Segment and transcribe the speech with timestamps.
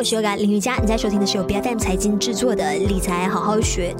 [0.00, 3.94] 我是优咖林瑜伽，你在收听的是由 BFM 财经制作的理财好好学。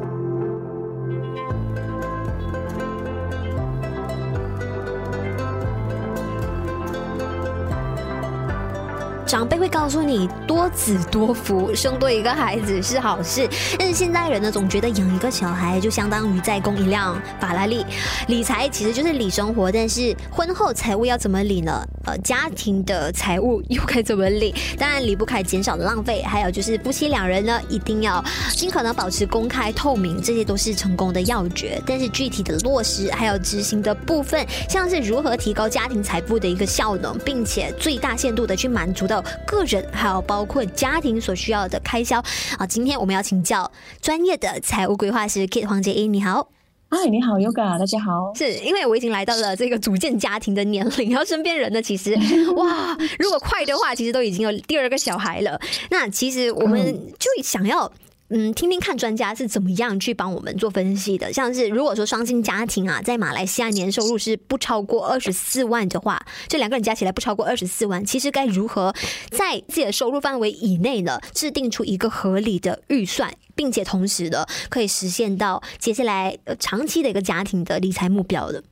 [9.31, 13.49] 长辈会告诉你多子多福，生多一个孩子是好事。
[13.79, 17.87] 但是现在人呢，总觉得养一个小孩就相当于再供一辆法拉利。
[18.27, 21.81] 理财其实就是理生活，但是婚后财务要怎么理呢？
[22.07, 24.53] 呃，家庭的财务又该怎么理？
[24.77, 31.81] 当然离不开减少的浪费，还有就是夫妻两人呢，一定要尽可能保持公开透明，这些都是成功的要诀。
[31.87, 39.20] 但是具体的落实还有执行的部分，像是如何提高家庭财富的一个效能，并且最大限度的去满足到。
[39.47, 42.19] 个人还有包括家庭所需要的开销
[42.59, 43.71] 啊，今天我们要请教
[44.01, 46.49] 专业的财务规划师 Kate 黄杰一，你好，
[46.89, 48.33] 嗨，你好，Yoga，大家好。
[48.35, 52.15] 是因为我已经来到了这个组建家庭的年龄，然后身边人呢，其实
[52.57, 55.61] 哇，如果快的话，其实都已经有第二个小孩了。
[55.91, 57.91] 那其实我们就想要。
[58.33, 61.33] 嗯，听听看专家是怎么样去帮我们做分析的。
[61.33, 68.95] 像是如果说双薪家庭啊，在马来西亚年收入是不超过二十四万的话，这两个人加起来不超过二十四万，其实该如何
[69.31, 78.63] 在自己的收入范围以内呢，制定出一个合理的预算，并且同时的可以实现到接下来长期的一个家庭的理财目标的。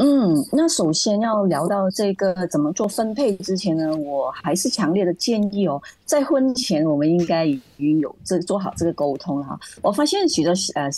[0.00, 9.58] 嗯，那首先要聊到这个怎么做分配之前呢，我还是强烈的建议哦，在婚前我们应该已经有这做好这个沟通了哈。
[9.82, 10.88] 我发现许多呃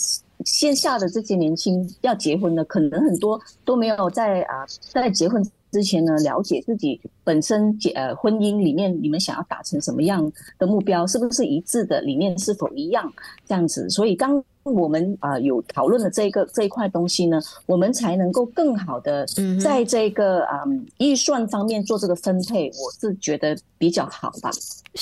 [0.45, 13.11] 线下的这些年轻要结婚的，可能很多都没有在啊在结婚之前呢了解自己本身结呃婚姻里面你们想要达成什么样的目标，是不是一致的，理念是否一样
[13.47, 14.43] 这样子，所以刚。
[14.63, 19.25] 我们啊有讨论的这个这一块东西呢，我们才能够更好的
[19.63, 20.63] 在这个啊
[20.99, 24.51] 预算方面做这个分配，我是觉得比较好吧。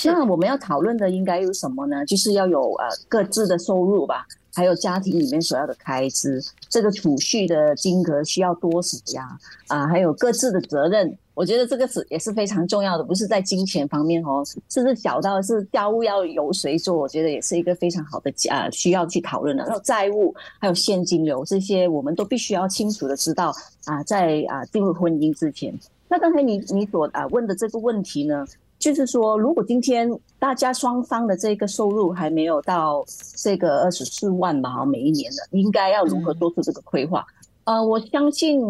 [0.04, 2.04] 那我们要讨论的应该有什么呢？
[2.06, 9.28] 就是要有呃各自的收入吧，还有家庭里面所要的开支，这个储蓄的金额需要多少呀？
[9.68, 11.16] 啊，还有各自的责任。
[11.40, 19.64] 我觉得这个是也是非常重要的，不是在金钱方面哦，甚至小到是家务要由谁做，我觉得也是一个非常好的啊需要去讨论的。
[19.64, 23.54] 然后债务还有现金流这些，我们都必须要清楚的知道
[23.86, 25.74] 啊，在啊进入婚姻之前。
[26.08, 28.44] 那刚才你你所啊问的这个问题呢，
[28.78, 33.02] 就是说如果今天大家双方的这个收入还没有到
[33.36, 37.24] 这个二十四万吧，每一年的，应该要如何做出这个规划？
[37.64, 38.60] 呃，我相信。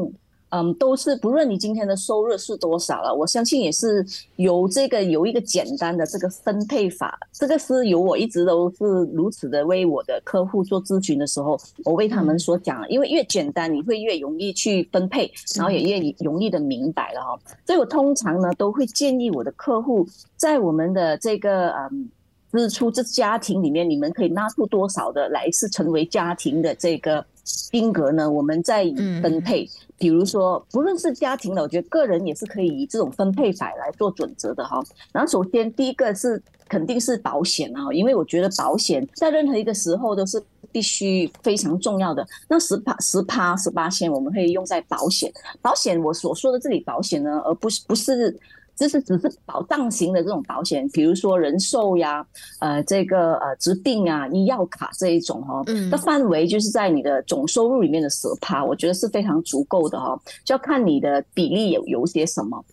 [0.51, 4.05] 嗯，都是不论你今天的收入是多少了，我相信也是
[4.37, 17.39] 由这个有一个简单的这个分配法，这个是由我一直都是如此的为我的客户做咨询的时候，我为他们所讲，因为越简单你会越容易去分配，然后也越容易的明白了哈。
[17.65, 20.07] 所以我通常呢都会建议我的客户
[20.37, 22.09] 在我们的这个嗯
[22.53, 28.31] 支出这家庭里面，你们可以拿出多少的来是成为家庭的这个金额呢？
[28.31, 29.69] 我们再以分配。
[29.97, 34.83] 比如说，不论是家庭的，我觉得个人也是可以以这种分配法来做准则的哈。
[35.13, 42.27] 然后，首先第一个是肯定是保险啊，因为我觉得保险在任何一个时候都是必须非常重要的。
[42.49, 45.31] 那十趴、十趴、十八千，我们可以用在保险。
[45.61, 48.39] 保险我所说的这里保险呢，而不是不是。
[48.81, 52.27] 就是只是保障型的这种保险，比如说人寿呀，
[52.61, 62.65] 呃，这个呃疾病啊、医药卡这一种哈，那范围就是在你的总收入里面的十趴，我觉得是非常足够的哈，就要看你的比例有有些什么。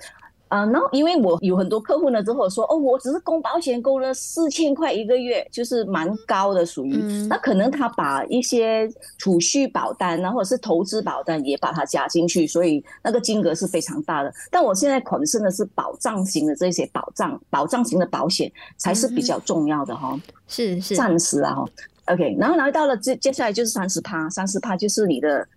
[0.50, 14.34] 啊，然后因为我有很多客户呢，之后说哦，我只是供保险供了四千块一个月，就是蛮高的，属于、嗯、那可能他把一些储蓄保单，然后是投资保单也把它加进去，所以那个金额是非常大的。
[14.50, 21.66] 但我现在款式呢是保障型的这些保障，保障型的保险才是比较重要的哈、嗯，是是暂时啊哈
[22.06, 25.48] ，OK，然后来到了接接下来就是三十趴，三十趴就是你的。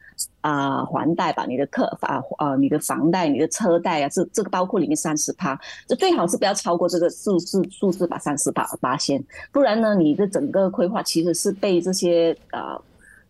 [0.41, 9.23] 啊，还贷吧，你的客啊啊，你的房贷、你的车贷啊，这这个包括里面三十趴，这最好是不要超过这个数字数字吧，三十八八千，
[9.53, 12.81] 不然呢，你的整个规划其实是被这些啊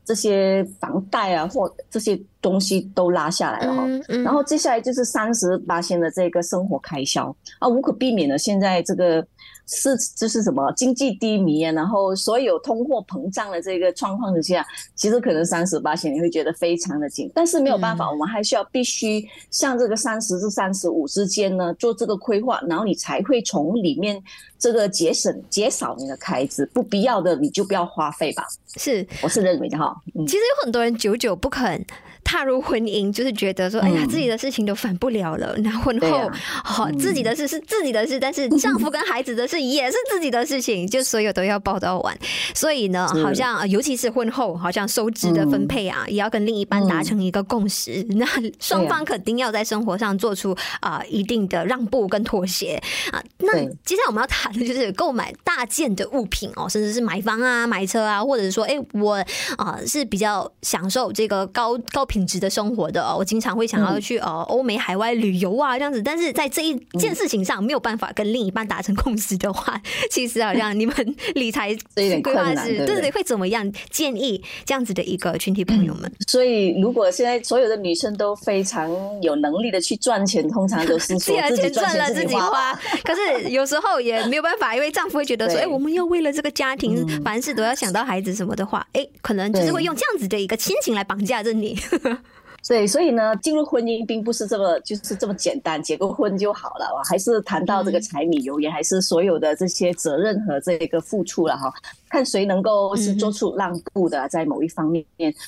[0.05, 4.23] 这些房贷啊或这些东西都拉下来了哈、嗯嗯。
[4.23, 9.27] 然后接下来就是三十八千的这个生活开销啊，无可避免的，现在这个。
[9.73, 11.71] 是，就是什么经济低迷啊？
[11.71, 14.67] 然后所有通货膨胀的这个状况之下，
[14.97, 24.21] 其实可能三十八千你会觉得非常的紧，但是没有办法，我们还需要必须像这个三十至三十五之间呢做这个规划，然后你才会从里面
[24.59, 28.45] 这个节省减少你的开支，不必要的你就不要花费吧。
[28.75, 29.95] 是，我是认为的哈。
[30.27, 31.87] 其实有很多人久久不肯
[32.31, 35.53] 踏入婚姻，就是觉得说，哎呀，自己的事情都反不了了。
[35.65, 36.31] 那婚后，
[36.63, 42.17] 好，自己的事是自己的事，但是丈夫跟孩子的事也是自己的事情， 就所有都要报道完。
[42.55, 48.07] 所以呢，好像尤其是婚后，好像收支的分配啊，也要跟另一半达成一个共识。
[48.11, 48.25] 那
[48.61, 52.81] 双方肯定要在生活上做出啊一定的让步跟妥协
[53.11, 53.21] 啊。
[53.39, 59.15] 那接下来我们要谈的就是购买大件的物品哦，甚至是买房啊、买车啊，或者是说，哎，我
[59.57, 66.03] 啊是比较享受这个高高品质的生活的哦，我经常会想要去呃欧美海外旅游啊这样子。
[66.03, 69.81] 但是在这一件事情上没有办法跟另一半达成共识的话，
[70.11, 70.95] 其实好像你们
[71.35, 76.13] 理财规划是对对会怎么样建议这样子的一个群体朋友们？
[76.27, 78.91] 所以如果现在所有的女生都非常
[79.23, 82.79] 有能力的去赚钱，通常都是说自己赚了自己花。
[83.05, 91.79] 可是有时候也没有办法，因为丈夫会觉得说，哎，我们要为了这个家庭，凡事都要想到孩子什么的话，哎，可能就是会用这样子的一个亲情来绑架着你。
[92.69, 96.87] 对，所以呢，进入婚姻并不是这么就是这么简单，结个婚就好了。
[96.95, 101.73] 我还是谈到这个柴米油盐，还是所有的这些责任和这个付出了哈。
[102.11, 105.05] 看谁能够是做出让步的，在某一方面，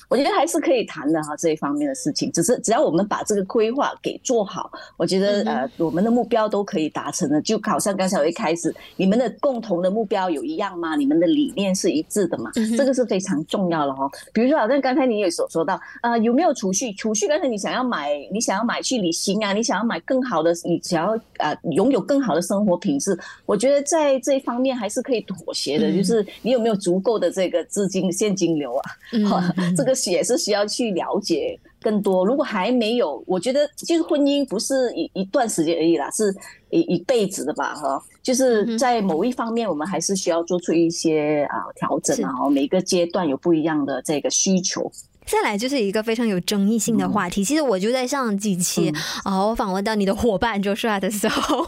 [0.09, 2.31] 我觉得还是可以谈的哈，这一方面的事情。
[2.31, 7.43] 只是只要我们把这个规划给做好，我觉得呃，我们的目标都可以达成的。
[7.43, 10.95] 就好像刚才我一开始，你们的共同的目标有一样吗？
[10.95, 12.49] 你们的理念是一致的吗？
[12.77, 14.09] 这个是非常重要的哈。
[14.33, 16.93] 比如说，好像刚才你也所说到，呃，有没有储蓄？
[16.93, 26.52] 储蓄，刚才你想要买，你想要买去旅行啊，你想要买更好的，你想要呃拥有更好的生活品质，我觉得在这一方面还是可以妥协的，就是你。
[26.53, 28.91] 有没有足够的这个资金现金流啊？
[29.13, 32.25] 嗯、这个也是需要去了解更多。
[32.25, 36.35] 如果还没有，我觉得就是婚姻不是一一段时间而已啦，是
[36.71, 37.75] 一一辈子的吧？
[37.75, 42.49] 哈，就是在某一方面，我们还是需要做出一些啊调整啊。
[42.51, 44.91] 每个阶段有不一样的这个需求。
[45.25, 47.45] 再来就是一个非常有争议性的话题。
[47.45, 51.67] 其实我就在上几期啊，我访问到你的伙伴 Joshua 的时候。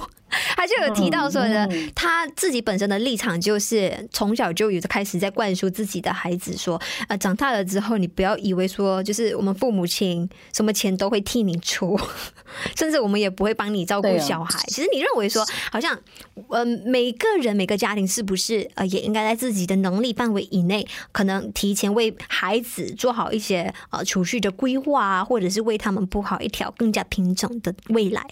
[0.64, 12.00] 他就有提到说的，他自己本身的立场就是从小就有开始在灌输自己的孩子说，呃，长大了之后你不要以为说就是我们父母亲什么钱都会替你出，
[12.74, 14.58] 甚至我们也不会帮你照顾小孩。
[14.68, 15.98] 其实你认为说，好像
[16.48, 28.26] 呃每个人每个家庭是不是呃也应该在自己的能力范围以内，可能提前为孩子做好一些呃储蓄的规划啊，或者是为他们铺好一条更加平整的未来。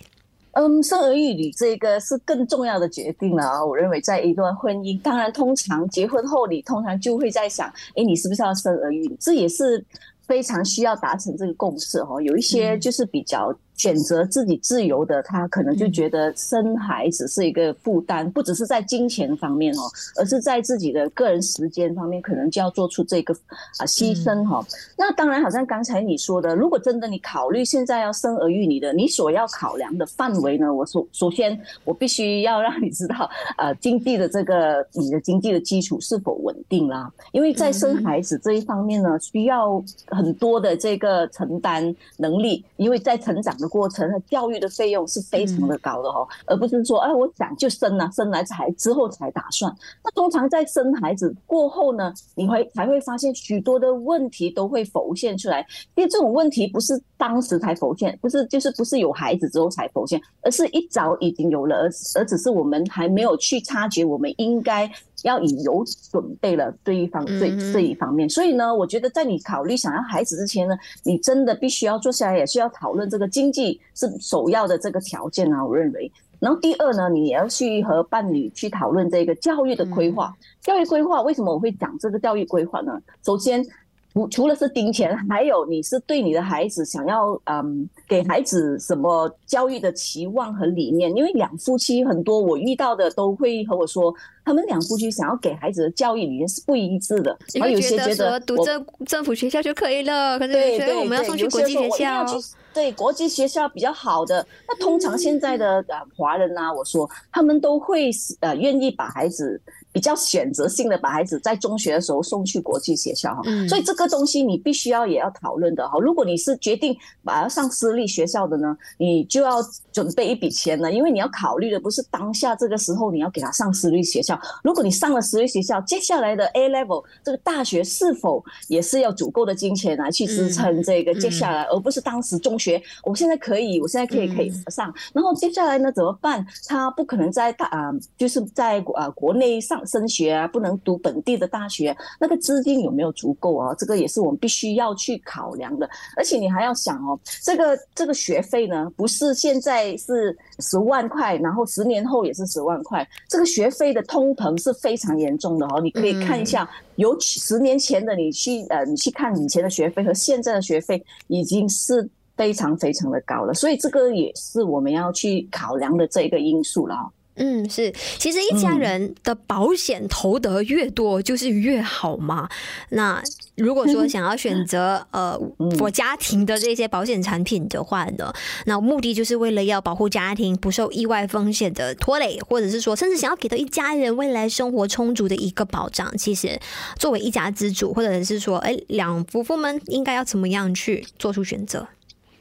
[0.53, 3.65] 嗯，生儿育女这个是更重要的决定了啊！
[3.65, 9.17] 我认为，在一段婚姻，当然，通常结婚后，你通常就会在想，哎，你是不是要生儿育女？
[9.19, 9.85] 这也是
[10.27, 12.21] 非常需要达成这个共识哦。
[12.21, 13.55] 有一些就是比较。
[13.77, 19.83] 选择自己自由的他，可能就觉得生孩子是一个负担，不只是在金钱方面哦，
[20.17, 23.35] 而是在自己的个人时间方面，可能就要做出这个
[23.79, 24.65] 啊牺牲哈。
[24.97, 30.73] 那当然，好像刚才你说的，如果真的你考虑现在要生儿育女的，你所要考量的范围呢？
[30.73, 33.29] 我首首先，我必须要让你知道，
[33.59, 37.11] 呃， 经济的这个你的经济的基础是否稳定啦？
[37.33, 43.72] 因为在生孩子这一方面呢，需要很多的这个承担能力，因为在成长的。
[43.73, 49.75] 过程和教育的费用是非常的高的哦，而不是说哎，我想就生了，生来才之后才打算。
[50.05, 55.67] 那通常在生孩子过后呢，你会才会发现许多的问题都会浮现出来。
[55.95, 64.93] 因为这种问题不是当时才浮现，不是就是不是有孩子之后才浮现，而是一早已经有了，而而只是我们还没有去察觉，我们应该。
[65.23, 76.11] 要以有准备了这一方这这一方面，所以呢，我觉得在你考虑想要孩子之前呢，你真的必须要坐下来，也是要讨论这个经济是首要的这个条件啊，我认为。
[76.39, 80.35] 然后第二呢，你也要去和伴侣去讨论这个教育的规划。
[80.61, 83.01] 教育规划为什么我会讲这个教育规划呢？
[83.25, 83.65] 首先。
[84.13, 91.15] 除除了是金钱，还有你是对你的孩子想要嗯给孩子什么教育的期望和理念？
[91.17, 94.15] 因为两夫妻很多我遇到的都会和我说，
[94.45, 97.37] 他们两夫妻想要给孩子的教育理念是不一致的。
[97.55, 102.27] 然后有些觉得读政政府学校就可以了，可是觉得我们要送去国际学校，
[102.75, 104.47] 对国际学校比较好的。
[104.69, 109.61] 那通常现在的呃华人啊，我说他们都会呃愿意把孩子。
[109.93, 115.99] 比较选择性的把孩子在中学的时候送去国际学校哈，所以这个东西你必须要也要讨论的哈。
[115.99, 119.59] 如果你是决定把他上私立学校的呢，你就要
[119.93, 124.39] 准备一笔钱呢，因为你要考虑的不是当下这个时候你要给他上私立学校。
[124.65, 136.45] 如果你上了私立学校，接下来的 A level 这个大学是否也是要足够的金钱来去支撑这个接下来，而不是当时中学我现在可以，我现在可以可以上，然后接下来呢怎么办？
[136.67, 139.53] 他不可能在大啊，就是在啊国内。
[139.63, 143.75] 上升学啊，不能读本地的大学，那个资金有没有足够啊？
[143.79, 145.89] 这个也是我们必须要去考量的。
[146.17, 155.81] 而且你还要想哦，这个这个学费呢，不是现在是十万块，然后十年后也是十万块，这个学费的通膨是非常严重的哦。
[155.83, 162.09] 你可以看一下，尤其十年前的你去呃，你去看以前的学费和现在的学费已经是。
[162.35, 166.97] 非常非常的高了，所以这个也是我们要去考量的这一个因素了。
[167.35, 172.47] 嗯，是，其实一家人的保险投得越多就是越好嘛。
[172.91, 173.23] 那
[173.57, 175.39] 如果说想要选择呃
[175.81, 178.31] 我家庭的这些保险产品的话呢，
[178.67, 186.15] 那目的就是为了要保护家庭不受意外风险的拖累，或者是说甚至想要给到一家人未来生活充足的一个保障。
[186.19, 186.61] 其实
[186.99, 191.89] 作为一家之主，或者是说哎两夫妇们应该要怎么样去做出选择？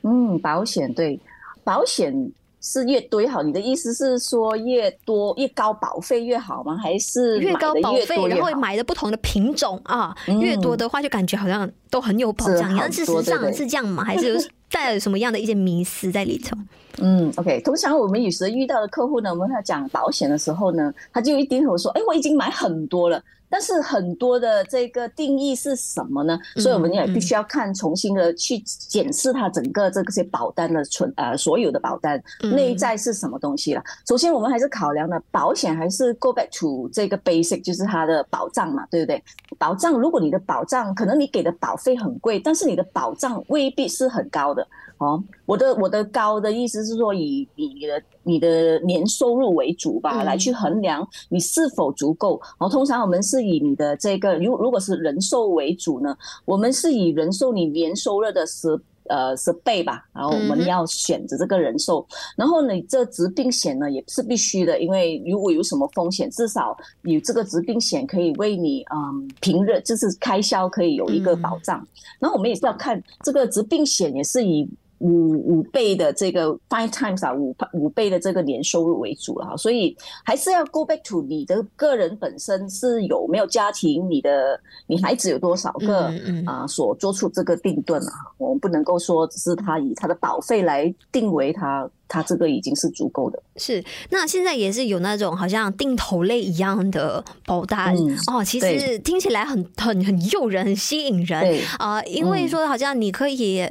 [0.02, 1.20] 嗯，保险对，
[1.64, 2.32] 保险
[2.62, 3.42] 是越多越好。
[3.42, 6.78] 你的意思是说越多越高保费越好吗？
[6.78, 12.76] 还是越高保费然后买的不同的品种啊，嗯、越多的话就感觉好像都很有保障。
[12.78, 14.04] 但事实上是这样吗？
[14.04, 14.40] 还是有
[14.72, 16.56] 带来什么样的一些迷思在里头？
[17.02, 17.60] 嗯，OK。
[17.62, 26.40] 通常我们有时遇到的客户呢，我们他讲保险的时候呢，他就一定会说：“哎，我已经买很多了。”但是很多的这个定义是什么呢？
[26.56, 32.22] 所以我们也必须要看重新的去检视它整个这些保单的存呃所有的保单
[32.56, 33.84] 内在是什么东西了。
[34.08, 39.22] 首先我们还是考量的保险还是 go back to 这个 basic 就是它的保障嘛，对不对？
[39.58, 44.66] 保障如果你的保障可能你给的保费很贵，但是你的保障未必是很高的。
[45.02, 52.40] 哦，我的我的高的意思是说，以你的你的年收入为主吧，来去衡量你是否足够。
[52.60, 56.16] 然后通常我们是以你的这个，如如果是人寿为主呢，
[56.46, 58.80] 我们是以人寿你年收入的十
[59.10, 62.06] 呃十倍吧，然后我们要选择这个人寿。
[62.38, 71.84] 然后你这疾病险呢也是必须的，因为如果有什么风险，至少你这个疾病险可以为你嗯平日就是开销可以有一个保障。
[72.20, 74.70] 然后我们也是要看这个疾病险也是以。
[75.02, 86.12] 五五倍的这个 five times 啊，五五倍的这个年收入为主了哈，所以还是要 go back to 你的个人本身是有没有家庭，你的你孩子有多少个
[86.46, 91.90] 啊，所做出这个定论啊，我们不能够说只是他以他的保费来定为他。
[92.12, 93.42] 它这个已经是足够的。
[93.56, 101.42] 是，那现在也是有那种好像定投类一样的保单、嗯、哦，其实听起来很很很诱人，很吸引人
[101.80, 103.66] 啊、呃，因为说好像你可以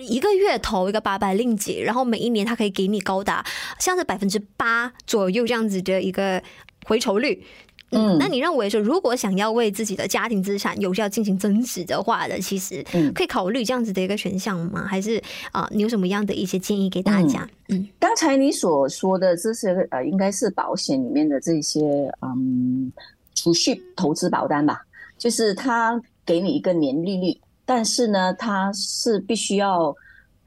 [0.00, 3.44] 一个月投一个八百令吉，然后每一年它可以给你高达
[3.78, 6.42] 像是百分之八左右这样子的一个
[6.86, 7.44] 回酬率。
[7.92, 12.84] 嗯，那你认为说，如果想要为自己的家庭资产有效进行增值的话呢，其实
[13.14, 14.84] 可以考虑这样子的一个选项吗？
[14.86, 15.22] 还是
[15.52, 17.48] 啊，你有什么样的一些建议给大家？
[17.68, 21.80] 嗯，刚才你所说的这些呃，应该是保险里面的这些
[22.22, 22.90] 嗯
[23.34, 24.80] 储蓄投资保单吧，
[25.18, 29.94] 就是它给你一个年利率，但是呢，它是必须要。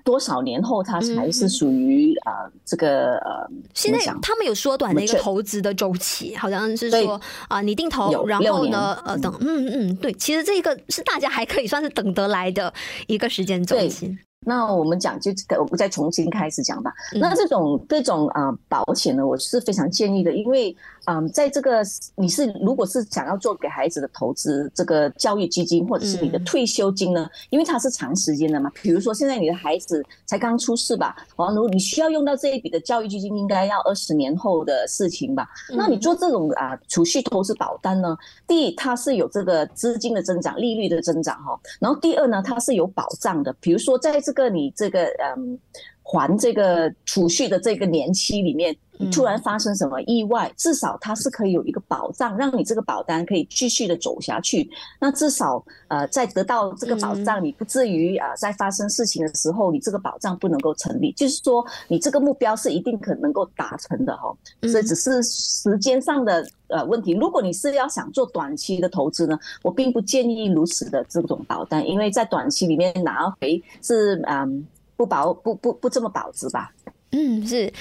[0.06, 3.50] 多少年后它才是属于啊这个呃？
[3.74, 7.20] 现在他们有缩短的一个投资的周期，好像是说
[7.50, 12.72] 啊，你定投，然后呢呃等嗯嗯对，其实这个是大家还可以算是等得来的
[13.08, 14.16] 一个时间周期。
[14.46, 16.94] 那我们讲就我们再重新开始讲吧。
[17.14, 20.76] 那这种这种啊保险呢，我是非常建议的，因为。
[21.08, 21.84] 嗯，在这个
[22.16, 27.30] 你是如果是想要做给孩子的投资，这个教育基金或者是你的退休金呢？
[27.52, 28.72] 因为它是长时间的嘛。
[28.82, 35.48] 比如说现在你的孩子才刚出世吧，然后你需要用到这一笔的教育基金，应该要二十年后的事情吧？
[35.78, 38.18] 那你做这种啊储蓄投资保单呢？
[38.48, 41.56] 第一，它是有这个资金的增长、利率的增长哈。
[41.80, 43.54] 然后第二呢，它是有保障的。
[43.60, 45.60] 比如说在这个你这个嗯。
[46.08, 48.78] 还这个储蓄的这个年期里面，
[49.12, 54.70] 突然发生什么意外，至少它是可以有一个保障，让你这个保单可以继续的走下去。
[55.02, 61.12] 那至少呃，在得到这个保障，你不至于啊，在发生事情的时候，你这个保障不能够成立。
[61.14, 64.32] 就是说，你这个目标是一定可能够达成的哈。
[64.70, 67.14] 所以只是时间上的呃问题。
[67.14, 74.64] 如果你是要想做短期的投资呢，我并不建议如此的这种保单，因为在短期里面拿回是嗯。
[74.96, 76.72] 不保不不不这么保值吧？
[77.12, 77.72] 嗯，是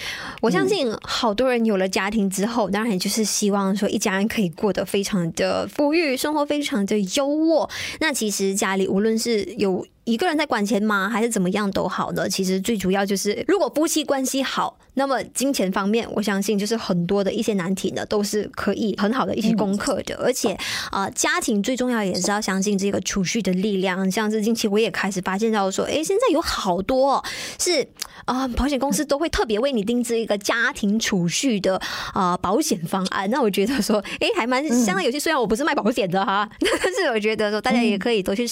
[0.40, 7.68] 我相信好多人有了家庭之后，当然就是希望说一家人可以过得非常的富裕，生活非常的优渥。
[7.99, 11.08] 那其实家里无论是有一个人在管钱吗？
[11.08, 12.28] 还是怎么样都好呢？
[12.28, 20.14] 其实最主要就是，如果夫妻关系好，那么金钱方面，我相信就是很多的一些难题呢，都是可以很好的一起攻克的。
[20.16, 20.52] 而且
[20.90, 24.08] 啊、呃，家庭最重要也是要相信这个储蓄的力量。
[24.11, 27.25] 像是近期我也开始发现到说，哎，现在有好多
[27.58, 27.82] 是
[28.26, 31.76] 啊、呃，保险公司都会特别为你定制一个家庭储蓄的
[32.12, 33.28] 啊、呃、保险方案。
[33.30, 35.18] 那我觉得说，哎，还蛮相当有些。
[35.18, 38.46] 虽然我不是卖保险的哈， 但是我觉得说大家也可以多去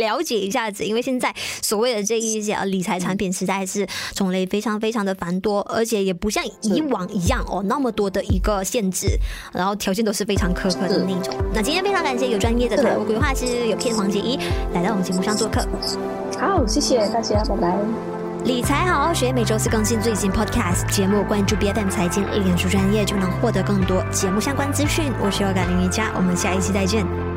[0.00, 5.56] 了解一下子，因为现在所谓的这一些理财产品实在是种类非常非常的繁多。
[5.68, 9.18] 而且也不像以往一样哦，那么多的一个限制，
[9.52, 11.34] 然后条件都是非常苛刻的那种。
[11.52, 14.38] 那今天非常感谢有专业的财务规划师有片黄洁仪
[14.72, 15.66] 来到我们节目上做客。
[16.38, 17.76] 好，谢谢大家，拜拜。
[18.44, 25.12] 理财好好学，每周四更新最新 Podcast 节目，关注 BFM 财经，脸书专业就能获得更多节目相关资讯。
[25.20, 27.35] 我是 Yoga 林瑜伽，我们下一期再见。